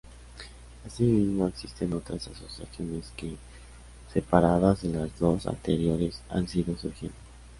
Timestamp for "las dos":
4.89-5.45